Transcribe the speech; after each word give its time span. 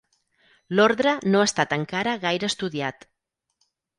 L'ordre 0.77 1.11
no 1.35 1.41
ha 1.43 1.49
estat 1.51 1.75
encara 1.77 2.17
gaire 2.25 2.49
estudiat. 2.55 3.09